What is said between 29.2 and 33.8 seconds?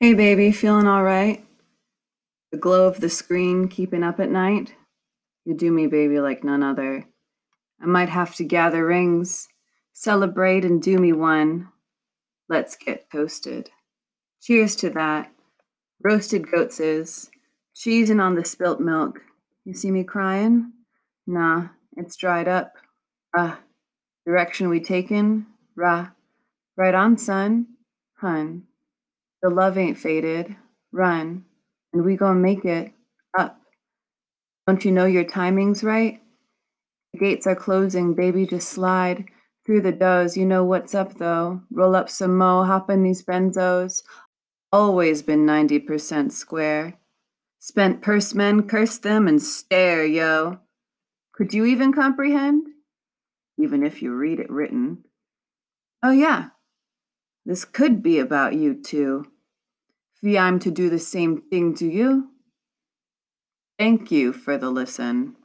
The love ain't faded. Run. And we gonna make it. Up.